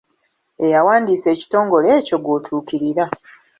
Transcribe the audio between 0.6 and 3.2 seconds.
Eyawandiisa ekitongole ekyo gw'otuukirira.